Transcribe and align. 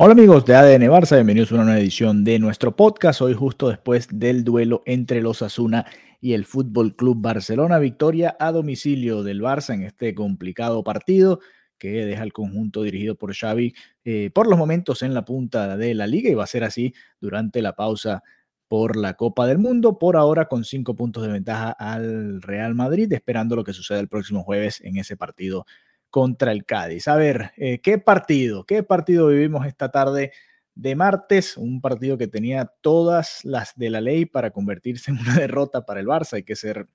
Hola 0.00 0.12
amigos 0.12 0.44
de 0.44 0.54
ADN 0.54 0.82
Barça, 0.82 1.16
bienvenidos 1.16 1.50
a 1.50 1.56
una 1.56 1.64
nueva 1.64 1.80
edición 1.80 2.22
de 2.22 2.38
nuestro 2.38 2.76
podcast. 2.76 3.20
Hoy 3.20 3.34
justo 3.34 3.68
después 3.68 4.06
del 4.12 4.44
duelo 4.44 4.84
entre 4.86 5.20
los 5.20 5.42
Asuna 5.42 5.86
y 6.20 6.34
el 6.34 6.44
Fútbol 6.44 6.94
Club 6.94 7.16
Barcelona, 7.20 7.80
victoria 7.80 8.36
a 8.38 8.52
domicilio 8.52 9.24
del 9.24 9.42
Barça 9.42 9.74
en 9.74 9.82
este 9.82 10.14
complicado 10.14 10.84
partido 10.84 11.40
que 11.78 12.04
deja 12.04 12.22
el 12.22 12.32
conjunto 12.32 12.84
dirigido 12.84 13.16
por 13.16 13.34
Xavi 13.34 13.74
eh, 14.04 14.30
por 14.32 14.46
los 14.46 14.56
momentos 14.56 15.02
en 15.02 15.14
la 15.14 15.24
punta 15.24 15.76
de 15.76 15.94
la 15.94 16.06
liga 16.06 16.30
y 16.30 16.34
va 16.34 16.44
a 16.44 16.46
ser 16.46 16.62
así 16.62 16.94
durante 17.20 17.60
la 17.60 17.74
pausa 17.74 18.22
por 18.68 18.94
la 18.94 19.14
Copa 19.14 19.48
del 19.48 19.58
Mundo, 19.58 19.98
por 19.98 20.16
ahora 20.16 20.44
con 20.44 20.62
cinco 20.62 20.94
puntos 20.94 21.24
de 21.24 21.32
ventaja 21.32 21.72
al 21.72 22.40
Real 22.40 22.76
Madrid, 22.76 23.12
esperando 23.12 23.56
lo 23.56 23.64
que 23.64 23.72
suceda 23.72 23.98
el 23.98 24.06
próximo 24.06 24.44
jueves 24.44 24.80
en 24.80 24.96
ese 24.96 25.16
partido 25.16 25.66
contra 26.10 26.52
el 26.52 26.64
Cádiz. 26.64 27.08
A 27.08 27.16
ver, 27.16 27.52
eh, 27.56 27.80
¿qué 27.80 27.98
partido? 27.98 28.64
¿Qué 28.64 28.82
partido 28.82 29.28
vivimos 29.28 29.66
esta 29.66 29.90
tarde 29.90 30.32
de 30.74 30.96
martes? 30.96 31.56
Un 31.56 31.80
partido 31.80 32.18
que 32.18 32.28
tenía 32.28 32.72
todas 32.80 33.44
las 33.44 33.76
de 33.76 33.90
la 33.90 34.00
ley 34.00 34.26
para 34.26 34.50
convertirse 34.50 35.10
en 35.10 35.18
una 35.18 35.34
derrota 35.36 35.84
para 35.84 36.00
el 36.00 36.06
Barça. 36.06 36.34
Hay 36.34 36.44
que 36.44 36.56
ser 36.56 36.88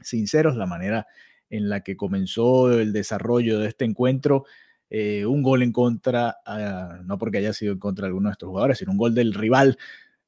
sinceros, 0.00 0.56
la 0.56 0.66
manera 0.66 1.06
en 1.50 1.68
la 1.68 1.80
que 1.82 1.96
comenzó 1.96 2.72
el 2.72 2.92
desarrollo 2.92 3.58
de 3.60 3.68
este 3.68 3.84
encuentro. 3.84 4.44
eh, 4.90 5.26
un 5.26 5.42
gol 5.42 5.62
en 5.62 5.72
contra, 5.72 6.36
ah, 6.46 7.00
no 7.04 7.18
porque 7.18 7.38
haya 7.38 7.52
sido 7.52 7.72
en 7.72 7.78
contra 7.80 8.04
de 8.04 8.08
alguno 8.08 8.28
de 8.28 8.32
estos 8.32 8.48
jugadores, 8.48 8.78
sino 8.78 8.92
un 8.92 8.98
gol 8.98 9.14
del 9.14 9.34
rival 9.34 9.76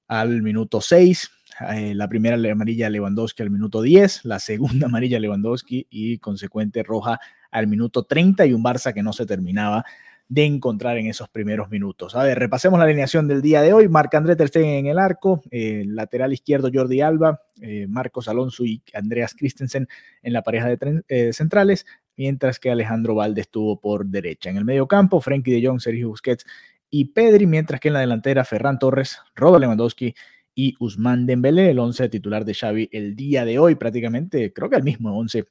al 0.09 0.43
minuto 0.43 0.81
6. 0.81 1.31
eh, 1.75 1.95
la 1.95 2.09
primera 2.09 2.37
amarilla 2.51 2.91
Lewandowski 2.91 3.43
al 3.43 3.51
minuto 3.51 3.83
10, 3.83 4.25
la 4.25 4.39
segunda 4.41 4.87
amarilla 4.89 5.21
Lewandowski 5.21 5.87
y 5.91 6.19
consecuente 6.19 6.83
roja 6.83 7.21
al 7.51 7.67
minuto 7.67 8.05
30 8.05 8.47
y 8.47 8.53
un 8.53 8.63
Barça 8.63 8.93
que 8.93 9.03
no 9.03 9.13
se 9.13 9.27
terminaba 9.27 9.85
de 10.29 10.45
encontrar 10.45 10.99
en 10.99 11.07
esos 11.07 11.29
primeros 11.29 11.71
minutos. 11.71 12.15
A 12.15 12.23
ver, 12.23 12.39
repasemos 12.39 12.79
la 12.79 12.85
alineación 12.85 13.29
del 13.29 13.41
día 13.41 13.63
de 13.63 13.73
hoy. 13.73 13.89
Marc-André 13.89 14.37
Ter 14.37 14.49
Stegen 14.49 14.71
en 14.71 14.87
el 14.87 14.99
arco, 14.99 15.43
eh, 15.51 15.85
lateral 15.87 16.33
izquierdo 16.35 16.71
Jordi 16.73 17.01
Alba, 17.01 17.41
eh, 17.63 17.87
Marcos 17.89 18.29
Alonso 18.29 18.65
y 18.65 18.83
Andreas 18.93 19.35
Christensen 19.35 19.89
en 20.23 20.33
la 20.33 20.43
pareja 20.43 20.69
de 20.69 21.03
eh, 21.09 21.33
centrales, 21.33 21.87
mientras 22.17 22.59
que 22.59 22.71
Alejandro 22.71 23.15
Valde 23.15 23.41
estuvo 23.41 23.81
por 23.81 24.05
derecha. 24.07 24.51
En 24.51 24.59
el 24.59 24.67
medio 24.67 24.87
campo, 24.87 25.21
Frenkie 25.21 25.53
de 25.53 25.67
Jong, 25.67 25.81
Sergio 25.81 26.09
Busquets 26.09 26.45
y 26.91 27.07
Pedri, 27.07 27.47
mientras 27.47 27.81
que 27.81 27.89
en 27.89 27.95
la 27.95 28.01
delantera 28.01 28.45
Ferran 28.45 28.79
Torres, 28.79 29.19
Robert 29.35 29.63
Lewandowski 29.63 30.15
y 30.55 30.75
Usman 30.79 31.25
Dembélé, 31.25 31.71
el 31.71 31.79
11 31.79 32.09
titular 32.11 32.45
de 32.45 32.53
Xavi 32.53 32.89
el 32.93 33.17
día 33.17 33.47
de 33.47 33.59
hoy, 33.59 33.77
prácticamente, 33.77 34.53
creo 34.53 34.69
que 34.69 34.77
el 34.77 34.83
mismo 34.83 35.17
11 35.17 35.47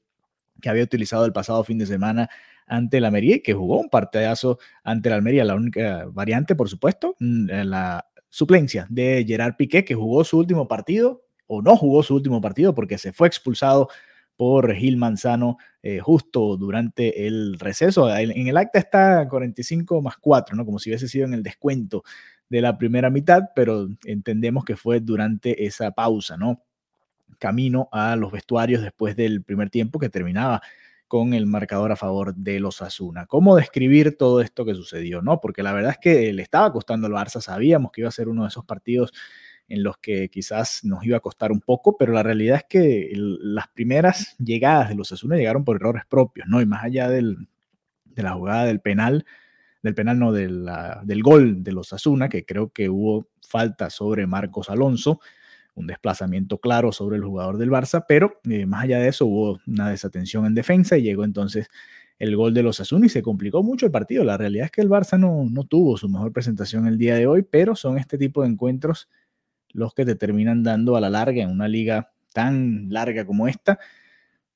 que 0.62 0.70
había 0.70 0.84
utilizado 0.84 1.26
el 1.26 1.34
pasado 1.34 1.64
fin 1.64 1.78
de 1.78 1.86
semana 1.86 2.30
ante 2.68 2.98
el 2.98 3.06
Almería 3.06 3.38
y 3.38 3.42
que 3.42 3.54
jugó 3.54 3.80
un 3.80 3.90
partidazo 3.90 4.60
ante 4.84 5.10
el 5.10 5.16
Almería. 5.16 5.46
La 5.46 5.56
única 5.56 6.06
variante, 6.12 6.56
por 6.56 6.70
supuesto, 6.70 7.16
mm, 7.20 7.50
eh, 7.50 7.66
la 7.66 8.06
suplencia 8.30 8.88
de 8.90 9.24
Gerard 9.28 9.56
Piqué, 9.56 9.86
que 9.86 9.96
jugó 9.96 10.24
su 10.24 10.38
último 10.38 10.68
partido 10.68 11.24
o 11.48 11.62
no 11.62 11.78
jugó 11.78 12.04
su 12.04 12.14
último 12.16 12.42
partido 12.42 12.76
porque 12.76 12.98
se 12.98 13.14
fue 13.14 13.28
expulsado 13.28 13.88
por 14.36 14.74
Gil 14.76 14.98
Manzano 14.98 15.58
eh, 15.82 16.00
justo 16.00 16.58
durante 16.58 17.28
el 17.28 17.58
receso. 17.60 18.16
En 18.16 18.48
el 18.48 18.58
acta 18.58 18.80
está 18.80 19.28
45 19.28 20.02
más 20.02 20.18
4, 20.18 20.56
¿no? 20.56 20.66
Como 20.66 20.78
si 20.80 20.90
hubiese 20.90 21.08
sido 21.08 21.26
en 21.26 21.34
el 21.34 21.44
descuento 21.44 22.04
de 22.50 22.62
la 22.62 22.78
primera 22.78 23.10
mitad, 23.10 23.44
pero 23.56 23.88
entendemos 24.06 24.64
que 24.64 24.76
fue 24.76 25.00
durante 25.00 25.66
esa 25.66 25.92
pausa, 25.92 26.38
¿no? 26.38 26.64
Camino 27.40 27.90
a 27.92 28.16
los 28.16 28.32
vestuarios 28.32 28.82
después 28.82 29.16
del 29.16 29.44
primer 29.44 29.70
tiempo 29.70 30.00
que 30.00 30.10
terminaba 30.10 30.62
con 31.08 31.34
el 31.34 31.46
marcador 31.46 31.92
a 31.92 31.96
favor 31.96 32.36
de 32.36 32.60
los 32.60 32.82
Asuna. 32.82 33.26
¿Cómo 33.28 33.56
describir 33.56 34.18
todo 34.18 34.42
esto 34.42 34.66
que 34.66 34.74
sucedió? 34.74 35.22
¿no? 35.22 35.40
Porque 35.40 35.64
la 35.64 35.74
verdad 35.74 35.92
es 35.92 35.98
que 35.98 36.34
le 36.34 36.42
estaba 36.42 36.72
costando 36.74 37.08
al 37.08 37.14
Barça, 37.14 37.40
sabíamos 37.42 37.92
que 37.92 38.02
iba 38.02 38.10
a 38.10 38.12
ser 38.12 38.28
uno 38.28 38.44
de 38.44 38.50
esos 38.50 38.66
partidos 38.66 39.14
en 39.70 39.84
los 39.84 39.98
que 39.98 40.30
quizás 40.30 40.82
nos 40.84 41.04
iba 41.06 41.18
a 41.18 41.22
costar 41.22 41.52
un 41.52 41.60
poco, 41.60 41.98
pero 41.98 42.14
la 42.14 42.24
realidad 42.24 42.58
es 42.58 42.66
que 42.70 43.12
las 43.14 43.68
primeras 43.70 44.36
llegadas 44.38 44.90
de 44.90 44.96
los 44.96 45.12
Asuna 45.12 45.36
llegaron 45.36 45.66
por 45.66 45.76
errores 45.76 46.04
propios, 46.08 46.48
¿no? 46.48 46.62
Y 46.62 46.66
más 46.66 46.84
allá 46.84 47.10
del, 47.10 47.48
de 48.06 48.24
la 48.24 48.34
jugada 48.34 48.66
del 48.66 48.80
penal, 48.80 49.26
del 49.84 49.94
penal 49.94 50.20
no, 50.20 50.32
del 50.32 51.22
gol 51.22 51.64
de 51.64 51.72
los 51.72 51.94
Asuna, 51.94 52.30
que 52.30 52.46
creo 52.46 52.70
que 52.70 52.90
hubo 52.90 53.28
falta 53.42 53.90
sobre 53.90 54.26
Marcos 54.26 54.70
Alonso, 54.70 55.20
un 55.78 55.88
desplazamiento 55.88 56.58
claro 56.58 56.92
sobre 56.92 57.18
el 57.18 57.24
jugador 57.24 57.58
del 57.58 57.70
Barça, 57.70 58.04
pero 58.08 58.42
eh, 58.50 58.66
más 58.66 58.84
allá 58.84 59.00
de 59.00 59.10
eso 59.10 59.28
hubo 59.28 59.60
una 59.68 59.90
desatención 59.90 60.46
en 60.46 60.56
defensa 60.56 60.98
y 60.98 61.04
llegó 61.04 61.24
entonces 61.24 61.70
el 62.18 62.36
gol 62.36 62.54
de 62.56 62.64
los 62.64 62.80
Asuna 62.80 63.06
y 63.06 63.10
se 63.10 63.22
complicó 63.22 63.62
mucho 63.62 63.86
el 63.86 63.92
partido. 63.92 64.24
La 64.24 64.38
realidad 64.38 64.66
es 64.66 64.72
que 64.72 64.82
el 64.82 64.90
Barça 64.90 65.20
no, 65.20 65.46
no 65.50 65.64
tuvo 65.66 65.96
su 65.96 66.10
mejor 66.10 66.34
presentación 66.34 66.88
el 66.88 66.98
día 66.98 67.16
de 67.16 67.28
hoy, 67.28 67.44
pero 67.44 67.76
son 67.76 68.00
este 68.00 68.18
tipo 68.18 68.42
de 68.42 68.50
encuentros 68.50 69.08
los 69.70 69.94
que 69.94 70.04
te 70.04 70.16
terminan 70.16 70.64
dando 70.64 70.96
a 70.96 71.02
la 71.02 71.12
larga 71.12 71.44
en 71.44 71.52
una 71.52 71.68
liga 71.68 72.12
tan 72.34 72.88
larga 72.90 73.26
como 73.26 73.48
esta, 73.48 73.78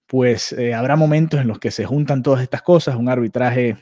pues 0.08 0.54
eh, 0.54 0.74
habrá 0.74 0.96
momentos 0.96 1.40
en 1.40 1.48
los 1.48 1.60
que 1.60 1.70
se 1.70 1.86
juntan 1.86 2.24
todas 2.24 2.42
estas 2.42 2.64
cosas, 2.64 2.96
un 2.96 3.10
arbitraje 3.10 3.78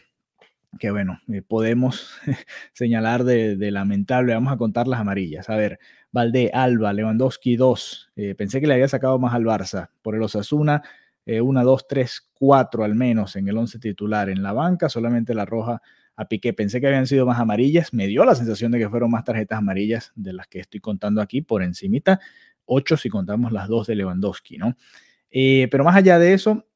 que 0.77 0.91
bueno, 0.91 1.19
eh, 1.31 1.41
podemos 1.41 2.11
señalar 2.73 3.23
de, 3.23 3.55
de 3.55 3.71
lamentable. 3.71 4.33
Vamos 4.33 4.53
a 4.53 4.57
contar 4.57 4.87
las 4.87 4.99
amarillas. 4.99 5.49
A 5.49 5.55
ver, 5.55 5.79
Valdé, 6.11 6.51
Alba, 6.53 6.93
Lewandowski 6.93 7.55
2. 7.55 8.11
Eh, 8.15 8.35
pensé 8.35 8.59
que 8.59 8.67
le 8.67 8.73
había 8.73 8.87
sacado 8.87 9.19
más 9.19 9.33
al 9.33 9.43
Barça. 9.43 9.89
Por 10.01 10.15
el 10.15 10.23
Osasuna, 10.23 10.81
1, 11.25 11.63
2, 11.63 11.87
3, 11.87 12.29
4 12.33 12.83
al 12.83 12.95
menos 12.95 13.35
en 13.35 13.47
el 13.47 13.57
11 13.57 13.77
titular. 13.79 14.29
En 14.29 14.41
la 14.41 14.53
banca, 14.53 14.89
solamente 14.89 15.35
la 15.35 15.45
roja 15.45 15.81
a 16.15 16.27
Piqué. 16.27 16.53
Pensé 16.53 16.81
que 16.81 16.87
habían 16.87 17.05
sido 17.07 17.25
más 17.25 17.39
amarillas. 17.39 17.93
Me 17.93 18.07
dio 18.07 18.25
la 18.25 18.35
sensación 18.35 18.71
de 18.71 18.79
que 18.79 18.89
fueron 18.89 19.11
más 19.11 19.23
tarjetas 19.23 19.59
amarillas 19.59 20.11
de 20.15 20.33
las 20.33 20.47
que 20.47 20.59
estoy 20.59 20.79
contando 20.79 21.21
aquí 21.21 21.41
por 21.41 21.61
encimita. 21.61 22.19
8 22.65 22.97
si 22.97 23.09
contamos 23.09 23.51
las 23.51 23.67
dos 23.67 23.87
de 23.87 23.95
Lewandowski, 23.95 24.57
¿no? 24.57 24.75
Eh, 25.31 25.67
pero 25.71 25.83
más 25.83 25.95
allá 25.95 26.19
de 26.19 26.33
eso, 26.33 26.67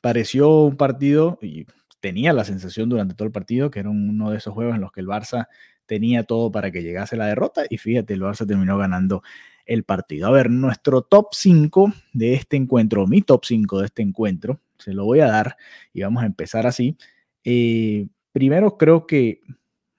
pareció 0.00 0.64
un 0.64 0.76
partido, 0.76 1.38
y 1.42 1.66
tenía 2.00 2.32
la 2.32 2.44
sensación 2.44 2.88
durante 2.88 3.14
todo 3.14 3.26
el 3.26 3.32
partido 3.32 3.70
que 3.70 3.80
era 3.80 3.90
uno 3.90 4.30
de 4.30 4.38
esos 4.38 4.54
juegos 4.54 4.74
en 4.74 4.80
los 4.80 4.92
que 4.92 5.00
el 5.00 5.06
Barça 5.06 5.48
tenía 5.88 6.22
todo 6.22 6.52
para 6.52 6.70
que 6.70 6.82
llegase 6.82 7.16
la 7.16 7.26
derrota 7.26 7.64
y 7.68 7.78
fíjate, 7.78 8.14
el 8.14 8.20
Barça 8.20 8.46
terminó 8.46 8.78
ganando 8.78 9.22
el 9.66 9.82
partido. 9.82 10.28
A 10.28 10.30
ver, 10.30 10.50
nuestro 10.50 11.02
top 11.02 11.28
5 11.32 11.92
de 12.12 12.34
este 12.34 12.56
encuentro, 12.56 13.06
mi 13.06 13.22
top 13.22 13.44
5 13.44 13.80
de 13.80 13.86
este 13.86 14.02
encuentro, 14.02 14.60
se 14.78 14.92
lo 14.92 15.04
voy 15.04 15.20
a 15.20 15.26
dar 15.26 15.56
y 15.92 16.02
vamos 16.02 16.22
a 16.22 16.26
empezar 16.26 16.66
así. 16.66 16.96
Eh, 17.42 18.06
primero 18.32 18.76
creo 18.76 19.06
que 19.06 19.40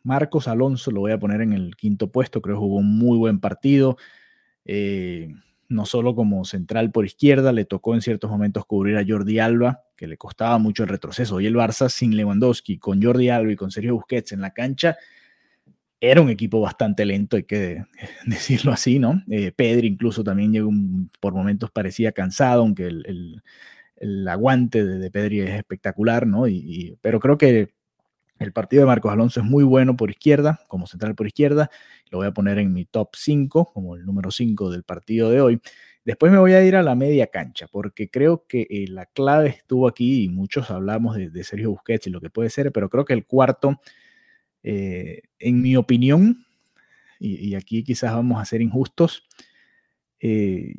Marcos 0.03 0.47
Alonso 0.47 0.91
lo 0.91 1.01
voy 1.01 1.11
a 1.11 1.19
poner 1.19 1.41
en 1.41 1.53
el 1.53 1.75
quinto 1.75 2.11
puesto, 2.11 2.41
creo 2.41 2.55
que 2.55 2.61
jugó 2.61 2.77
un 2.77 2.97
muy 2.97 3.17
buen 3.17 3.39
partido. 3.39 3.97
Eh, 4.65 5.33
no 5.67 5.85
solo 5.85 6.15
como 6.15 6.45
central 6.45 6.91
por 6.91 7.05
izquierda, 7.05 7.51
le 7.51 7.65
tocó 7.65 7.93
en 7.93 8.01
ciertos 8.01 8.29
momentos 8.29 8.65
cubrir 8.65 8.97
a 8.97 9.05
Jordi 9.07 9.39
Alba, 9.39 9.83
que 9.95 10.07
le 10.07 10.17
costaba 10.17 10.57
mucho 10.57 10.83
el 10.83 10.89
retroceso. 10.89 11.35
Hoy 11.35 11.45
el 11.45 11.55
Barça 11.55 11.89
sin 11.89 12.15
Lewandowski, 12.15 12.79
con 12.79 13.01
Jordi 13.01 13.29
Alba 13.29 13.51
y 13.51 13.55
con 13.55 13.69
Sergio 13.69 13.95
Busquets 13.95 14.31
en 14.31 14.41
la 14.41 14.51
cancha, 14.51 14.97
era 16.01 16.21
un 16.21 16.29
equipo 16.29 16.61
bastante 16.61 17.05
lento, 17.05 17.35
hay 17.37 17.43
que 17.43 17.83
decirlo 18.25 18.71
así, 18.71 18.99
¿no? 18.99 19.21
Eh, 19.29 19.51
Pedri 19.51 19.87
incluso 19.87 20.23
también 20.23 20.51
llegó 20.51 20.71
por 21.19 21.33
momentos 21.33 21.71
parecía 21.71 22.11
cansado, 22.11 22.61
aunque 22.61 22.85
el, 22.87 23.41
el, 23.97 24.27
aguante 24.27 24.85
de, 24.85 25.11
Pedri 25.11 25.41
es 25.41 25.51
espectacular, 25.51 26.25
¿no? 26.25 26.47
Y, 26.47 26.97
pero 27.01 27.19
creo 27.19 27.37
que 27.37 27.73
el 28.39 28.53
partido 28.53 28.81
de 28.81 28.87
Marcos 28.87 29.11
Alonso 29.11 29.41
es 29.41 29.45
muy 29.45 29.65
bueno 29.65 29.97
por 29.97 30.09
izquierda, 30.09 30.61
como 30.69 30.87
central 30.87 31.15
por 31.15 31.27
izquierda. 31.27 31.69
Lo 32.09 32.19
voy 32.19 32.27
a 32.27 32.31
poner 32.31 32.57
en 32.59 32.71
mi 32.71 32.85
top 32.85 33.09
5, 33.15 33.73
como 33.73 33.97
el 33.97 34.05
número 34.05 34.31
5 34.31 34.69
del 34.71 34.83
partido 34.83 35.29
de 35.29 35.41
hoy. 35.41 35.61
Después 36.05 36.31
me 36.31 36.37
voy 36.37 36.53
a 36.53 36.63
ir 36.63 36.77
a 36.77 36.83
la 36.83 36.95
media 36.95 37.27
cancha, 37.27 37.67
porque 37.69 38.09
creo 38.09 38.45
que 38.47 38.65
eh, 38.69 38.85
la 38.87 39.05
clave 39.07 39.49
estuvo 39.49 39.87
aquí 39.87 40.23
y 40.23 40.29
muchos 40.29 40.71
hablamos 40.71 41.17
de, 41.17 41.29
de, 41.29 41.43
Sergio 41.43 41.71
Busquets 41.71 42.07
y 42.07 42.09
lo 42.09 42.21
que 42.21 42.29
puede 42.29 42.49
ser, 42.49 42.71
pero 42.71 42.89
creo 42.89 43.03
que 43.03 43.13
el 43.13 43.25
cuarto, 43.25 43.81
eh, 44.63 45.21
en 45.39 45.61
mi 45.61 45.75
opinión, 45.75 46.45
y, 47.19 47.55
aquí 47.55 47.83
quizás 47.83 48.13
vamos 48.13 48.41
a 48.41 48.45
ser 48.45 48.61
injustos, 48.61 49.27
eh, 50.19 50.75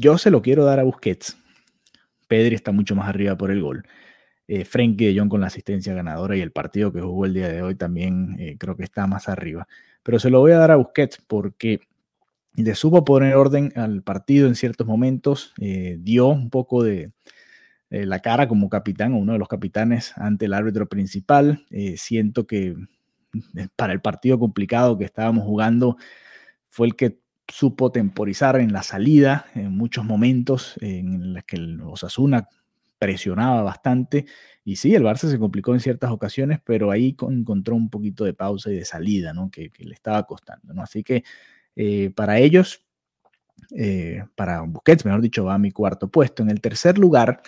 yo 0.00 0.18
se 0.18 0.30
lo 0.30 0.42
quiero 0.42 0.64
dar 0.64 0.80
a 0.80 0.84
Busquets. 0.84 1.36
Pedri 2.28 2.54
está 2.54 2.72
mucho 2.72 2.94
más 2.96 3.08
arriba 3.08 3.36
por 3.36 3.50
el 3.50 3.60
gol. 3.60 3.86
Eh, 4.46 4.64
Frenkie 4.64 5.06
de 5.06 5.18
Jong 5.18 5.30
con 5.30 5.40
la 5.40 5.46
asistencia 5.46 5.94
ganadora 5.94 6.36
y 6.36 6.40
el 6.40 6.52
partido 6.52 6.92
que 6.92 7.00
jugó 7.00 7.24
el 7.24 7.34
día 7.34 7.48
de 7.48 7.62
hoy 7.62 7.76
también 7.76 8.36
eh, 8.38 8.56
creo 8.58 8.76
que 8.76 8.84
está 8.84 9.06
más 9.06 9.28
arriba. 9.28 9.66
Pero 10.02 10.18
se 10.18 10.30
lo 10.30 10.40
voy 10.40 10.52
a 10.52 10.58
dar 10.58 10.70
a 10.70 10.76
Busquets 10.76 11.18
porque 11.26 11.80
le 12.54 12.74
supo 12.74 13.04
poner 13.04 13.34
orden 13.36 13.72
al 13.76 14.02
partido 14.02 14.48
en 14.48 14.54
ciertos 14.54 14.86
momentos, 14.86 15.54
dio 15.56 16.28
un 16.28 16.50
poco 16.50 16.84
de 16.84 17.10
la 17.90 18.20
cara 18.20 18.46
como 18.46 18.68
capitán 18.68 19.12
o 19.14 19.18
uno 19.18 19.32
de 19.32 19.40
los 19.40 19.48
capitanes 19.48 20.12
ante 20.16 20.44
el 20.44 20.52
árbitro 20.52 20.88
principal. 20.88 21.66
siento 21.96 22.46
que 22.46 22.76
para 23.76 23.92
el 23.92 24.00
partido 24.00 24.38
complicado 24.38 24.98
que 24.98 25.04
estábamos 25.04 25.44
jugando 25.44 25.96
fue 26.68 26.88
el 26.88 26.96
que 26.96 27.18
supo 27.48 27.92
temporizar 27.92 28.56
en 28.56 28.72
la 28.72 28.82
salida 28.82 29.46
en 29.54 29.72
muchos 29.76 30.04
momentos 30.04 30.76
en 30.80 31.34
los 31.34 31.44
que 31.44 31.56
el 31.56 31.80
Osasuna 31.82 32.48
presionaba 32.98 33.62
bastante. 33.62 34.26
Y 34.64 34.76
sí, 34.76 34.94
el 34.94 35.02
Barça 35.02 35.30
se 35.30 35.38
complicó 35.38 35.74
en 35.74 35.80
ciertas 35.80 36.10
ocasiones, 36.10 36.58
pero 36.64 36.90
ahí 36.90 37.14
encontró 37.20 37.76
un 37.76 37.90
poquito 37.90 38.24
de 38.24 38.32
pausa 38.32 38.70
y 38.70 38.76
de 38.76 38.84
salida, 38.84 39.34
¿no? 39.34 39.50
Que, 39.50 39.70
le 39.78 39.92
estaba 39.92 40.22
costando. 40.24 40.80
Así 40.80 41.02
que 41.02 41.22
eh, 41.76 42.10
para 42.16 42.38
ellos, 42.38 42.86
eh, 43.76 44.24
para 44.34 44.62
Busquets, 44.62 45.04
mejor 45.04 45.20
dicho, 45.20 45.44
va 45.44 45.54
a 45.54 45.58
mi 45.58 45.70
cuarto 45.70 46.08
puesto. 46.08 46.42
En 46.42 46.50
el 46.50 46.62
tercer 46.62 46.96
lugar, 46.96 47.42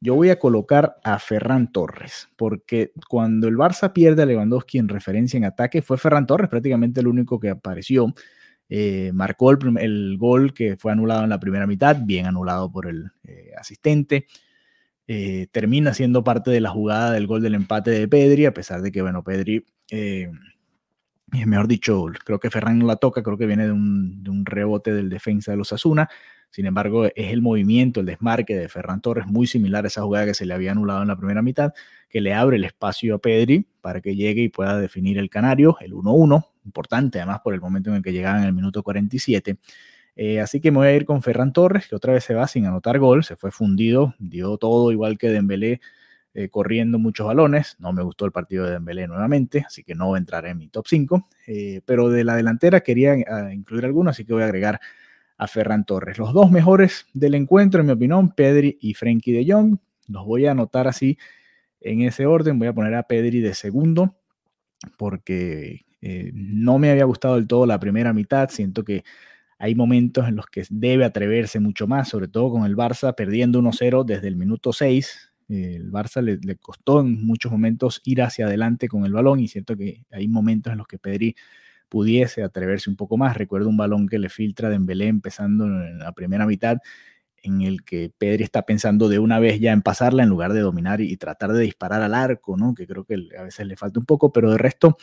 yo 0.00 0.14
voy 0.14 0.30
a 0.30 0.38
colocar 0.38 0.96
a 1.04 1.18
Ferran 1.18 1.72
Torres, 1.72 2.28
porque 2.36 2.92
cuando 3.08 3.48
el 3.48 3.56
Barça 3.56 3.92
pierde 3.92 4.22
a 4.22 4.26
Lewandowski 4.26 4.78
en 4.78 4.88
referencia 4.88 5.38
en 5.38 5.44
ataque, 5.44 5.82
fue 5.82 5.98
Ferran 5.98 6.26
Torres 6.26 6.50
prácticamente 6.50 7.00
el 7.00 7.08
único 7.08 7.40
que 7.40 7.50
apareció. 7.50 8.14
Eh, 8.68 9.12
marcó 9.14 9.52
el, 9.52 10.16
gol 10.18 10.52
que 10.52 10.76
fue 10.76 10.92
anulado 10.92 11.24
en 11.24 11.30
la 11.30 11.40
primera 11.40 11.66
mitad, 11.66 11.96
bien 12.02 12.26
anulado 12.26 12.70
por 12.70 12.86
el 12.86 13.10
asistente. 13.58 14.26
Eh, 15.08 15.46
termina 15.52 15.94
siendo 15.94 16.24
parte 16.24 16.50
de 16.50 16.60
la 16.60 16.70
jugada 16.70 17.12
del 17.12 17.28
gol 17.28 17.40
del 17.40 17.54
empate 17.54 17.92
de 17.92 18.08
Pedri, 18.08 18.46
a 18.46 18.54
pesar 18.54 18.82
de 18.82 18.90
que, 18.90 19.02
bueno, 19.02 19.22
Pedri, 19.22 19.64
eh, 19.90 20.28
mejor 21.46 21.68
dicho, 21.68 22.06
creo 22.24 22.40
que 22.40 22.50
Ferran 22.50 22.78
no 22.78 22.86
la 22.86 22.96
toca, 22.96 23.22
creo 23.22 23.38
que 23.38 23.46
viene 23.46 23.66
de 23.66 23.72
un, 23.72 24.44
rebote 24.44 24.92
del 24.92 25.08
defensa 25.08 25.52
de 25.52 25.58
los 25.58 25.72
Asuna. 25.72 26.08
Sin 26.56 26.64
embargo, 26.64 27.04
es 27.04 27.32
el 27.32 27.42
movimiento, 27.42 28.00
el 28.00 28.06
desmarque 28.06 28.56
de 28.56 28.70
Ferran 28.70 29.02
Torres, 29.02 29.26
muy 29.26 29.46
similar 29.46 29.84
a 29.84 29.88
esa 29.88 30.00
jugada 30.00 30.24
que 30.24 30.32
se 30.32 30.46
le 30.46 30.54
había 30.54 30.72
anulado 30.72 31.02
en 31.02 31.08
la 31.08 31.14
primera 31.14 31.42
mitad, 31.42 31.74
que 32.08 32.22
le 32.22 32.32
abre 32.32 32.56
el 32.56 32.64
espacio 32.64 33.16
a 33.16 33.18
Pedri 33.18 33.66
para 33.82 34.00
que 34.00 34.16
llegue 34.16 34.40
y 34.40 34.48
pueda 34.48 34.78
definir 34.78 35.18
el 35.18 35.28
Canario, 35.28 35.76
el 35.82 35.92
1-1, 35.92 36.46
importante 36.64 37.18
además 37.18 37.40
por 37.44 37.52
el 37.52 37.60
momento 37.60 37.90
en 37.90 37.96
el 37.96 38.02
que 38.02 38.10
llegaban 38.10 38.40
en 38.40 38.46
el 38.46 38.54
minuto 38.54 38.82
47. 38.82 39.58
Eh, 40.16 40.40
así 40.40 40.62
que 40.62 40.70
me 40.70 40.78
voy 40.78 40.86
a 40.86 40.96
ir 40.96 41.04
con 41.04 41.20
Ferran 41.20 41.52
Torres, 41.52 41.88
que 41.88 41.94
otra 41.94 42.14
vez 42.14 42.24
se 42.24 42.32
va 42.32 42.48
sin 42.48 42.64
anotar 42.64 42.98
gol, 42.98 43.22
se 43.22 43.36
fue 43.36 43.50
fundido, 43.50 44.14
dio 44.18 44.56
todo 44.56 44.90
igual 44.92 45.18
que 45.18 45.28
Dembélé 45.28 45.82
eh, 46.32 46.48
corriendo 46.48 46.98
muchos 46.98 47.26
balones. 47.26 47.76
No 47.80 47.92
me 47.92 48.02
gustó 48.02 48.24
el 48.24 48.32
partido 48.32 48.64
de 48.64 48.70
Dembélé 48.70 49.06
nuevamente, 49.08 49.64
así 49.66 49.84
que 49.84 49.94
no 49.94 50.16
entraré 50.16 50.52
en 50.52 50.56
mi 50.56 50.68
top 50.68 50.86
5. 50.88 51.28
Eh, 51.48 51.82
pero 51.84 52.08
de 52.08 52.24
la 52.24 52.34
delantera 52.34 52.80
quería 52.80 53.14
incluir 53.52 53.84
alguno, 53.84 54.08
así 54.08 54.24
que 54.24 54.32
voy 54.32 54.42
a 54.42 54.46
agregar 54.46 54.80
a 55.38 55.46
Ferran 55.46 55.84
Torres. 55.84 56.18
Los 56.18 56.32
dos 56.32 56.50
mejores 56.50 57.06
del 57.12 57.34
encuentro, 57.34 57.80
en 57.80 57.86
mi 57.86 57.92
opinión, 57.92 58.32
Pedri 58.32 58.78
y 58.80 58.94
Frenkie 58.94 59.32
de 59.32 59.52
Jong. 59.52 59.78
Los 60.08 60.24
voy 60.24 60.46
a 60.46 60.52
anotar 60.52 60.88
así 60.88 61.18
en 61.80 62.02
ese 62.02 62.26
orden. 62.26 62.58
Voy 62.58 62.68
a 62.68 62.74
poner 62.74 62.94
a 62.94 63.02
Pedri 63.04 63.40
de 63.40 63.54
segundo 63.54 64.16
porque 64.96 65.80
no 66.32 66.78
me 66.78 66.90
había 66.90 67.04
gustado 67.04 67.36
del 67.36 67.46
todo 67.46 67.66
la 67.66 67.80
primera 67.80 68.12
mitad. 68.12 68.48
Siento 68.50 68.84
que 68.84 69.04
hay 69.58 69.74
momentos 69.74 70.28
en 70.28 70.36
los 70.36 70.46
que 70.46 70.64
debe 70.70 71.04
atreverse 71.04 71.60
mucho 71.60 71.86
más, 71.86 72.08
sobre 72.08 72.28
todo 72.28 72.50
con 72.50 72.64
el 72.66 72.76
Barça 72.76 73.14
perdiendo 73.14 73.60
1-0 73.60 74.04
desde 74.04 74.28
el 74.28 74.36
minuto 74.36 74.72
6. 74.72 75.32
El 75.48 75.90
Barça 75.90 76.22
le, 76.22 76.56
costó 76.56 77.00
en 77.00 77.24
muchos 77.24 77.50
momentos 77.52 78.02
ir 78.04 78.22
hacia 78.22 78.46
adelante 78.46 78.88
con 78.88 79.06
el 79.06 79.12
balón 79.12 79.40
y 79.40 79.48
siento 79.48 79.76
que 79.76 80.04
hay 80.10 80.28
momentos 80.28 80.72
en 80.72 80.78
los 80.78 80.86
que 80.86 80.98
Pedri 80.98 81.36
pudiese 81.88 82.42
atreverse 82.42 82.90
un 82.90 82.96
poco 82.96 83.16
más. 83.16 83.36
Recuerdo 83.36 83.68
un 83.68 83.76
balón 83.76 84.08
que 84.08 84.18
le 84.18 84.28
filtra 84.28 84.68
Dembélé 84.70 85.08
empezando 85.08 85.66
en 85.66 85.98
la 85.98 86.12
primera 86.12 86.46
mitad 86.46 86.78
en 87.42 87.62
el 87.62 87.84
que 87.84 88.12
Pedri 88.16 88.44
está 88.44 88.62
pensando 88.62 89.08
de 89.08 89.18
una 89.18 89.38
vez 89.38 89.60
ya 89.60 89.72
en 89.72 89.82
pasarla 89.82 90.22
en 90.22 90.28
lugar 90.28 90.52
de 90.52 90.60
dominar 90.60 91.00
y, 91.00 91.16
tratar 91.16 91.52
de 91.52 91.62
disparar 91.62 92.02
al 92.02 92.14
arco, 92.14 92.56
¿no? 92.56 92.74
Que 92.74 92.86
creo 92.86 93.04
que 93.04 93.28
a 93.38 93.42
veces 93.44 93.66
le 93.66 93.76
falta 93.76 94.00
un 94.00 94.06
poco, 94.06 94.32
pero 94.32 94.50
de 94.50 94.58
resto 94.58 94.96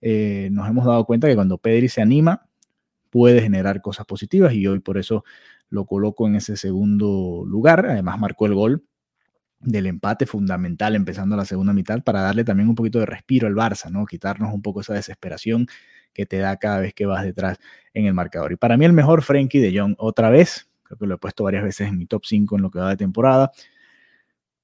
eh, 0.00 0.48
nos 0.52 0.68
hemos 0.68 0.84
dado 0.84 1.04
cuenta 1.04 1.28
que 1.28 1.34
cuando 1.34 1.58
Pedri 1.58 1.88
se 1.88 2.02
anima, 2.02 2.48
puede 3.10 3.40
generar 3.40 3.80
cosas 3.80 4.06
positivas 4.06 4.54
y 4.54 4.66
hoy 4.66 4.80
por 4.80 4.98
eso 4.98 5.24
lo 5.68 5.86
coloco 5.86 6.26
en 6.26 6.36
ese 6.36 6.56
segundo 6.56 7.44
lugar. 7.46 7.86
Además 7.86 8.18
marcó 8.18 8.46
el 8.46 8.54
gol 8.54 8.84
del 9.60 9.86
empate 9.86 10.26
fundamental 10.26 10.94
empezando 10.94 11.36
la 11.36 11.44
segunda 11.44 11.72
mitad 11.72 12.02
para 12.02 12.20
darle 12.20 12.44
también 12.44 12.68
un 12.68 12.74
poquito 12.74 12.98
de 12.98 13.06
respiro 13.06 13.46
al 13.46 13.54
Barça, 13.54 13.90
¿no? 13.90 14.04
Quitarnos 14.04 14.52
un 14.52 14.62
poco 14.62 14.80
esa 14.80 14.94
desesperación 14.94 15.68
que 16.14 16.24
te 16.24 16.38
da 16.38 16.56
cada 16.56 16.80
vez 16.80 16.94
que 16.94 17.04
vas 17.04 17.24
detrás 17.24 17.58
en 17.92 18.06
el 18.06 18.14
marcador. 18.14 18.52
Y 18.52 18.56
para 18.56 18.76
mí 18.76 18.84
el 18.84 18.92
mejor 18.92 19.22
Frenkie 19.22 19.60
de 19.60 19.78
Jong 19.78 19.96
otra 19.98 20.30
vez, 20.30 20.70
creo 20.84 20.98
que 20.98 21.06
lo 21.06 21.16
he 21.16 21.18
puesto 21.18 21.44
varias 21.44 21.64
veces 21.64 21.88
en 21.88 21.98
mi 21.98 22.06
top 22.06 22.24
5 22.24 22.56
en 22.56 22.62
lo 22.62 22.70
que 22.70 22.78
va 22.78 22.90
de 22.90 22.96
temporada. 22.96 23.52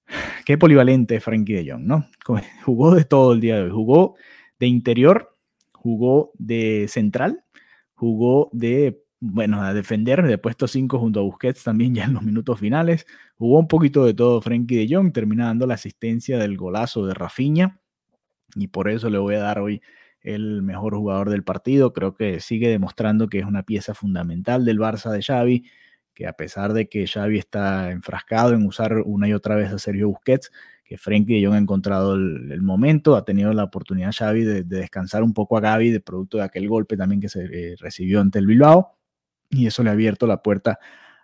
Qué 0.46 0.56
polivalente 0.56 1.20
Frenkie 1.20 1.54
de 1.54 1.72
Jong, 1.72 1.82
¿no? 1.82 2.06
Jugó 2.64 2.94
de 2.94 3.04
todo 3.04 3.32
el 3.32 3.40
día 3.40 3.56
de 3.56 3.64
hoy, 3.64 3.70
jugó 3.70 4.14
de 4.58 4.66
interior, 4.66 5.36
jugó 5.72 6.32
de 6.38 6.86
central, 6.88 7.44
jugó 7.94 8.50
de, 8.52 9.02
bueno, 9.20 9.62
a 9.62 9.74
defender 9.74 10.22
de 10.22 10.38
puesto 10.38 10.68
5 10.68 10.98
junto 10.98 11.20
a 11.20 11.22
Busquets 11.22 11.64
también 11.64 11.94
ya 11.96 12.04
en 12.04 12.14
los 12.14 12.22
minutos 12.22 12.58
finales. 12.58 13.06
Jugó 13.36 13.58
un 13.58 13.68
poquito 13.68 14.04
de 14.04 14.14
todo 14.14 14.40
Frenkie 14.40 14.76
de 14.76 14.94
Jong, 14.94 15.12
termina 15.12 15.46
dando 15.46 15.66
la 15.66 15.74
asistencia 15.74 16.38
del 16.38 16.56
golazo 16.56 17.06
de 17.06 17.14
Rafinha 17.14 17.80
y 18.56 18.68
por 18.68 18.88
eso 18.88 19.08
le 19.10 19.18
voy 19.18 19.36
a 19.36 19.40
dar 19.40 19.60
hoy 19.60 19.80
el 20.22 20.62
mejor 20.62 20.94
jugador 20.94 21.30
del 21.30 21.44
partido. 21.44 21.92
Creo 21.92 22.14
que 22.14 22.40
sigue 22.40 22.68
demostrando 22.68 23.28
que 23.28 23.38
es 23.38 23.44
una 23.44 23.62
pieza 23.62 23.94
fundamental 23.94 24.64
del 24.64 24.78
Barça 24.78 25.10
de 25.10 25.22
Xavi, 25.22 25.64
que 26.14 26.26
a 26.26 26.32
pesar 26.34 26.72
de 26.72 26.88
que 26.88 27.06
Xavi 27.06 27.38
está 27.38 27.90
enfrascado 27.90 28.54
en 28.54 28.66
usar 28.66 28.98
una 29.04 29.28
y 29.28 29.32
otra 29.32 29.54
vez 29.54 29.72
a 29.72 29.78
Sergio 29.78 30.08
Busquets, 30.08 30.50
que 30.84 30.98
Frenkie 30.98 31.40
de 31.40 31.46
Jong 31.46 31.54
ha 31.54 31.58
encontrado 31.58 32.14
el, 32.14 32.62
momento, 32.62 33.14
ha 33.14 33.24
tenido 33.24 33.52
la 33.52 33.64
oportunidad 33.64 34.12
Xavi 34.12 34.42
de, 34.42 34.64
descansar 34.64 35.22
un 35.22 35.32
poco 35.32 35.56
a 35.56 35.60
Gaby 35.60 35.90
de 35.90 36.00
producto 36.00 36.38
de 36.38 36.44
aquel 36.44 36.68
golpe 36.68 36.96
también 36.96 37.20
que 37.20 37.28
se 37.28 37.44
eh, 37.44 37.76
recibió 37.78 38.20
ante 38.20 38.40
el 38.40 38.46
Bilbao 38.46 38.98
y 39.50 39.66
eso 39.66 39.84
le 39.84 39.90
ha 39.90 39.92
abierto 39.92 40.26
la 40.26 40.42
puerta 40.42 40.80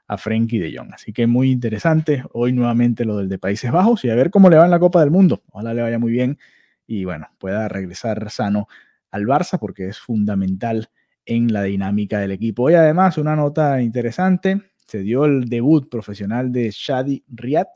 a 0.06 0.18
Frenkie 0.18 0.61
de 0.61 0.76
Jong. 0.76 0.94
Así 0.94 1.12
que 1.12 1.26
muy 1.26 1.50
interesante 1.50 2.23
hoy 2.32 2.52
nuevamente 2.52 3.04
lo 3.04 3.16
del 3.16 3.28
de 3.28 3.38
Países 3.38 3.73
Bajos 3.73 4.04
y 4.04 4.11
a 4.11 4.14
ver 4.14 4.30
cómo 4.30 4.50
le 4.50 4.56
va 4.56 4.66
en 4.66 4.70
la 4.70 4.78
Copa 4.78 5.00
del 5.00 5.11
Mundo. 5.11 5.42
Ojalá 5.50 5.75
le 5.75 5.82
vaya 5.82 5.99
muy 5.99 6.12
bien 6.12 6.38
y 6.87 7.04
bueno, 7.04 7.28
pueda 7.38 7.68
regresar 7.68 8.30
sano 8.30 8.68
al 9.16 9.25
Barça 9.25 9.58
porque 9.58 9.88
es 9.88 9.99
fundamental 9.99 10.88
en 11.25 11.52
la 11.52 11.62
dinámica 11.64 12.20
del 12.20 12.30
equipo. 12.30 12.70
Y 12.70 12.75
además 12.75 13.18
una 13.18 13.35
nota 13.35 13.82
interesante, 13.82 14.62
se 14.87 15.00
dio 15.00 15.25
el 15.25 15.46
debut 15.46 15.88
profesional 15.90 16.52
de 16.52 16.70
Shadi 16.70 17.25
Riyad 17.28 17.66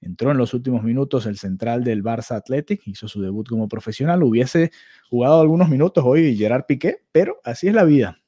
Entró 0.00 0.30
en 0.30 0.36
los 0.36 0.52
últimos 0.52 0.82
minutos 0.82 1.26
el 1.26 1.38
central 1.38 1.82
del 1.82 2.02
Barça 2.02 2.36
Athletic, 2.36 2.86
hizo 2.86 3.08
su 3.08 3.22
debut 3.22 3.48
como 3.48 3.68
profesional. 3.68 4.22
Hubiese 4.22 4.70
jugado 5.08 5.40
algunos 5.40 5.68
minutos 5.68 6.04
hoy 6.06 6.36
Gerard 6.36 6.64
Piqué, 6.66 6.98
pero 7.12 7.40
así 7.44 7.68
es 7.68 7.74
la 7.74 7.84
vida. 7.84 8.20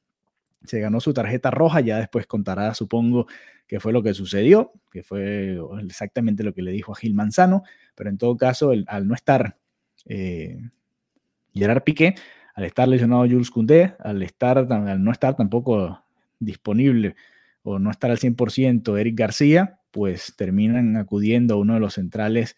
Se 0.65 0.79
ganó 0.79 0.99
su 0.99 1.13
tarjeta 1.13 1.51
roja, 1.51 1.79
ya 1.79 1.97
después 1.97 2.25
contará, 2.27 2.73
supongo, 2.73 3.27
qué 3.67 3.79
fue 3.79 3.93
lo 3.93 4.03
que 4.03 4.13
sucedió, 4.13 4.73
que 4.91 5.03
fue 5.03 5.57
exactamente 5.83 6.43
lo 6.43 6.53
que 6.53 6.63
le 6.63 6.71
dijo 6.71 6.91
a 6.91 6.95
Gil 6.95 7.13
Manzano, 7.13 7.63
pero 7.95 8.09
en 8.09 8.17
todo 8.17 8.35
caso, 8.35 8.71
al 8.87 9.07
no 9.07 9.13
estar 9.13 9.57
eh, 10.05 10.59
Gerard 11.53 11.83
Piqué, 11.83 12.15
al 12.59 12.65
estar 12.65 12.89
lesionado 12.89 13.21
Jules 13.21 13.51
Koundé, 13.51 13.93
al, 13.99 14.21
estar, 14.21 14.57
al 14.57 15.01
no 15.01 15.11
estar 15.13 15.37
tampoco 15.37 16.03
disponible 16.39 17.15
o 17.63 17.79
no 17.79 17.89
estar 17.89 18.11
al 18.11 18.17
100% 18.17 18.99
Eric 18.99 19.17
García, 19.17 19.79
pues 19.91 20.33
terminan 20.35 20.97
acudiendo 20.97 21.53
a 21.53 21.57
uno 21.57 21.75
de 21.75 21.79
los 21.79 21.93
centrales 21.93 22.57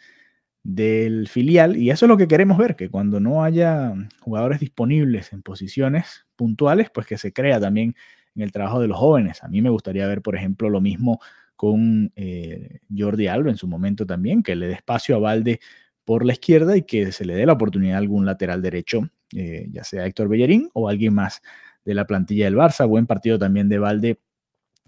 del 0.64 1.28
filial 1.28 1.78
y 1.78 1.92
eso 1.92 2.06
es 2.06 2.10
lo 2.10 2.18
que 2.18 2.28
queremos 2.28 2.58
ver, 2.58 2.76
que 2.76 2.90
cuando 2.90 3.20
no 3.20 3.44
haya 3.44 3.94
jugadores 4.22 4.60
disponibles 4.60 5.34
en 5.34 5.44
posiciones 5.44 6.26
puntuales, 6.36 6.90
pues 6.92 7.06
que 7.06 7.20
se 7.20 7.32
crea 7.32 7.60
también 7.60 7.96
en 8.34 8.42
el 8.42 8.52
trabajo 8.52 8.80
de 8.82 8.88
los 8.88 8.98
jóvenes. 8.98 9.44
A 9.44 9.50
mí 9.50 9.62
me 9.62 9.70
gustaría 9.70 10.08
ver, 10.08 10.24
por 10.24 10.36
ejemplo, 10.36 10.68
lo 10.72 10.82
mismo 10.82 11.20
con 11.56 12.12
eh, 12.16 12.80
Jordi 12.90 13.28
Alba 13.28 13.52
en 13.52 13.58
su 13.58 13.68
momento 13.68 14.08
también, 14.08 14.42
que 14.42 14.56
le 14.56 14.66
dé 14.66 14.74
espacio 14.74 15.16
a 15.16 15.20
Valde 15.20 15.60
por 16.06 16.26
la 16.26 16.34
izquierda 16.34 16.76
y 16.76 16.82
que 16.82 17.12
se 17.12 17.24
le 17.24 17.36
dé 17.36 17.46
la 17.46 17.54
oportunidad 17.54 17.98
a 17.98 18.00
algún 18.00 18.26
lateral 18.26 18.64
derecho, 18.64 19.12
eh, 19.36 19.68
ya 19.72 19.84
sea 19.84 20.06
Héctor 20.06 20.28
Bellerín 20.28 20.70
o 20.74 20.90
alguien 20.90 21.14
más 21.14 21.42
de 21.86 21.94
la 21.94 22.06
plantilla 22.06 22.46
del 22.46 22.56
Barça. 22.56 22.88
Buen 22.88 23.08
partido 23.08 23.40
también 23.40 23.70
de 23.70 23.80
Valde 23.80 24.20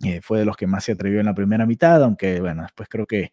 eh, 0.03 0.21
fue 0.21 0.39
de 0.39 0.45
los 0.45 0.57
que 0.57 0.67
más 0.67 0.83
se 0.83 0.93
atrevió 0.93 1.19
en 1.19 1.25
la 1.25 1.35
primera 1.35 1.65
mitad, 1.65 2.03
aunque 2.03 2.39
bueno, 2.39 2.63
después 2.63 2.89
creo 2.89 3.05
que 3.05 3.31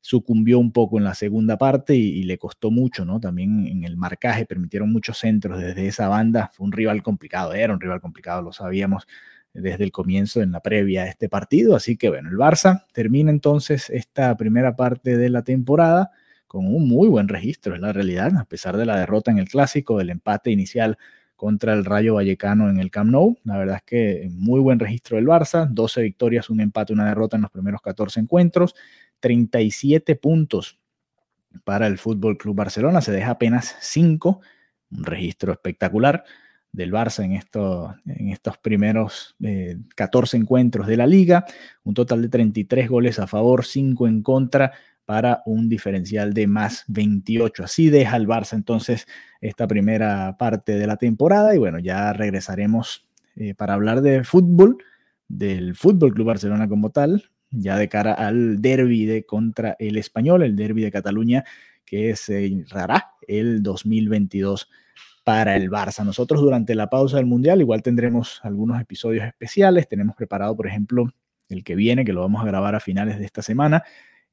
sucumbió 0.00 0.58
un 0.58 0.72
poco 0.72 0.98
en 0.98 1.04
la 1.04 1.14
segunda 1.14 1.56
parte 1.56 1.94
y, 1.94 2.24
le 2.24 2.36
costó 2.36 2.70
mucho, 2.70 3.04
¿no? 3.04 3.20
También 3.20 3.66
en 3.68 3.84
el 3.84 3.96
marcaje 3.96 4.46
permitieron 4.46 4.92
muchos 4.92 5.18
centros 5.18 5.60
desde 5.60 5.86
esa 5.86 6.08
banda. 6.08 6.50
Fue 6.52 6.66
un 6.66 6.72
rival 6.72 7.02
complicado, 7.02 7.54
era 7.54 7.72
un 7.72 7.80
rival 7.80 8.00
complicado, 8.00 8.42
lo 8.42 8.52
sabíamos 8.52 9.06
desde 9.54 9.84
el 9.84 9.92
comienzo 9.92 10.42
en 10.42 10.50
la 10.52 10.60
previa 10.60 11.04
a 11.04 11.08
este 11.08 11.28
partido. 11.28 11.76
Así 11.76 11.96
que 11.96 12.08
bueno, 12.08 12.30
el 12.30 12.36
Barça 12.36 12.84
termina 12.92 13.30
entonces 13.30 13.90
esta 13.90 14.36
primera 14.36 14.74
parte 14.74 15.16
de 15.16 15.30
la 15.30 15.42
temporada 15.44 16.10
con 16.52 16.66
un 16.66 16.86
muy 16.86 17.08
buen 17.08 17.28
registro, 17.28 17.74
es 17.74 17.80
la 17.80 17.94
realidad, 17.94 18.36
a 18.36 18.44
pesar 18.44 18.76
de 18.76 18.84
la 18.84 18.98
derrota 18.98 19.30
en 19.30 19.38
el 19.38 19.48
clásico, 19.48 19.96
del 19.96 20.10
empate 20.10 20.50
inicial 20.50 20.98
contra 21.34 21.72
el 21.72 21.82
Rayo 21.82 22.16
Vallecano 22.16 22.68
en 22.68 22.78
el 22.78 22.90
Camp 22.90 23.10
Nou. 23.10 23.38
La 23.44 23.56
verdad 23.56 23.76
es 23.76 23.82
que 23.84 24.28
muy 24.30 24.60
buen 24.60 24.78
registro 24.78 25.16
del 25.16 25.26
Barça, 25.26 25.66
12 25.66 26.02
victorias, 26.02 26.50
un 26.50 26.60
empate, 26.60 26.92
una 26.92 27.06
derrota 27.06 27.36
en 27.36 27.42
los 27.42 27.50
primeros 27.50 27.80
14 27.80 28.20
encuentros, 28.20 28.74
37 29.20 30.14
puntos 30.16 30.78
para 31.64 31.86
el 31.86 31.96
Fútbol 31.96 32.36
Club 32.36 32.54
Barcelona, 32.54 33.00
se 33.00 33.12
deja 33.12 33.30
apenas 33.30 33.74
5, 33.80 34.42
un 34.90 35.04
registro 35.04 35.52
espectacular 35.52 36.22
del 36.70 36.92
Barça 36.92 37.24
en, 37.24 37.32
esto, 37.32 37.94
en 38.04 38.28
estos 38.28 38.58
primeros 38.58 39.36
14 39.96 40.36
eh, 40.36 40.40
encuentros 40.40 40.86
de 40.86 40.98
la 40.98 41.06
liga, 41.06 41.46
un 41.82 41.94
total 41.94 42.20
de 42.20 42.28
33 42.28 42.90
goles 42.90 43.18
a 43.18 43.26
favor, 43.26 43.64
5 43.64 44.06
en 44.06 44.22
contra 44.22 44.72
para 45.12 45.42
un 45.44 45.68
diferencial 45.68 46.32
de 46.32 46.46
más 46.46 46.84
28. 46.88 47.64
Así 47.64 47.90
deja 47.90 48.16
el 48.16 48.26
Barça 48.26 48.54
entonces 48.54 49.06
esta 49.42 49.66
primera 49.66 50.38
parte 50.38 50.76
de 50.76 50.86
la 50.86 50.96
temporada 50.96 51.54
y 51.54 51.58
bueno, 51.58 51.78
ya 51.78 52.14
regresaremos 52.14 53.06
eh, 53.36 53.54
para 53.54 53.74
hablar 53.74 54.00
de 54.00 54.24
fútbol, 54.24 54.78
del 55.28 55.74
Fútbol 55.74 56.14
Club 56.14 56.28
Barcelona 56.28 56.66
como 56.66 56.88
tal, 56.88 57.24
ya 57.50 57.76
de 57.76 57.90
cara 57.90 58.14
al 58.14 58.62
derby 58.62 59.04
de 59.04 59.26
contra 59.26 59.76
el 59.78 59.98
español, 59.98 60.42
el 60.42 60.56
derby 60.56 60.80
de 60.80 60.90
Cataluña 60.90 61.44
que 61.84 62.16
se 62.16 62.64
cerrará 62.66 63.10
el 63.28 63.62
2022 63.62 64.70
para 65.24 65.56
el 65.56 65.70
Barça. 65.70 66.06
Nosotros 66.06 66.40
durante 66.40 66.74
la 66.74 66.88
pausa 66.88 67.18
del 67.18 67.26
Mundial 67.26 67.60
igual 67.60 67.82
tendremos 67.82 68.40
algunos 68.44 68.80
episodios 68.80 69.26
especiales. 69.26 69.86
Tenemos 69.90 70.16
preparado, 70.16 70.56
por 70.56 70.66
ejemplo, 70.66 71.12
el 71.50 71.64
que 71.64 71.74
viene, 71.74 72.06
que 72.06 72.14
lo 72.14 72.22
vamos 72.22 72.42
a 72.42 72.46
grabar 72.46 72.74
a 72.74 72.80
finales 72.80 73.18
de 73.18 73.26
esta 73.26 73.42
semana, 73.42 73.84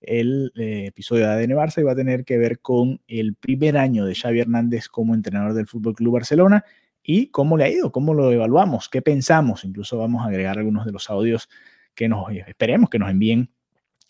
el 0.02 0.52
eh, 0.56 0.86
episodio 0.88 1.28
de 1.28 1.34
ADN 1.34 1.52
Barça 1.52 1.82
y 1.82 1.84
va 1.84 1.92
a 1.94 1.96
tener 1.96 2.26
que 2.26 2.38
ver 2.38 2.60
con 2.60 3.02
el 3.08 3.36
primer 3.36 3.78
año 3.78 4.06
de 4.06 4.16
Xavi 4.16 4.40
Hernández 4.40 4.88
como 4.88 5.14
entrenador 5.14 5.54
del 5.54 5.68
Fútbol 5.68 5.96
Club 5.96 6.14
Barcelona 6.14 6.64
y 7.04 7.28
cómo 7.32 7.58
le 7.58 7.66
ha 7.66 7.70
ido, 7.70 7.92
cómo 7.92 8.14
lo 8.14 8.32
evaluamos, 8.32 8.90
qué 8.90 9.02
pensamos. 9.02 9.66
Incluso 9.66 9.98
vamos 9.98 10.24
a 10.24 10.30
agregar 10.30 10.58
algunos 10.58 10.86
de 10.86 10.92
los 10.92 11.10
audios 11.10 11.50
que 11.96 12.08
nos 12.08 12.32
esperemos 12.48 12.90
que 12.90 13.00
nos 13.00 13.10
envíen, 13.10 13.52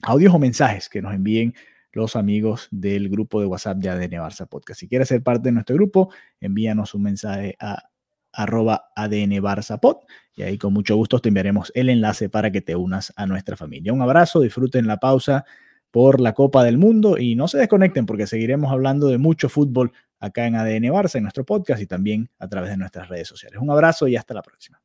audios 0.03 0.33
o 0.33 0.39
mensajes 0.39 0.89
que 0.89 1.01
nos 1.01 1.13
envíen 1.13 1.53
los 1.91 2.15
amigos 2.15 2.67
del 2.71 3.09
grupo 3.09 3.41
de 3.41 3.47
WhatsApp 3.47 3.77
de 3.77 3.89
ADN 3.89 4.21
Barça 4.21 4.47
Podcast. 4.47 4.79
Si 4.79 4.87
quieres 4.87 5.07
ser 5.07 5.23
parte 5.23 5.49
de 5.49 5.53
nuestro 5.53 5.75
grupo, 5.75 6.13
envíanos 6.39 6.93
un 6.93 7.03
mensaje 7.03 7.55
a 7.59 7.89
arroba 8.31 8.91
ADN 8.95 9.41
Barça 9.41 9.79
Pod 9.79 9.97
y 10.35 10.43
ahí 10.43 10.57
con 10.57 10.71
mucho 10.71 10.95
gusto 10.95 11.19
te 11.19 11.29
enviaremos 11.29 11.71
el 11.73 11.89
enlace 11.89 12.29
para 12.29 12.51
que 12.51 12.61
te 12.61 12.75
unas 12.75 13.11
a 13.15 13.25
nuestra 13.25 13.57
familia. 13.57 13.91
Un 13.91 14.01
abrazo, 14.01 14.41
disfruten 14.41 14.85
la 14.85 14.97
pausa 14.97 15.45
por 15.91 16.21
la 16.21 16.33
Copa 16.33 16.63
del 16.63 16.77
Mundo 16.77 17.17
y 17.17 17.35
no 17.35 17.47
se 17.47 17.57
desconecten 17.57 18.05
porque 18.05 18.27
seguiremos 18.27 18.71
hablando 18.71 19.07
de 19.07 19.17
mucho 19.17 19.49
fútbol 19.49 19.91
acá 20.19 20.45
en 20.45 20.55
ADN 20.55 20.91
Barça, 20.91 21.15
en 21.15 21.23
nuestro 21.23 21.45
podcast 21.45 21.81
y 21.81 21.87
también 21.87 22.29
a 22.37 22.47
través 22.47 22.71
de 22.71 22.77
nuestras 22.77 23.09
redes 23.09 23.27
sociales. 23.27 23.59
Un 23.61 23.71
abrazo 23.71 24.07
y 24.07 24.15
hasta 24.15 24.33
la 24.33 24.41
próxima. 24.41 24.81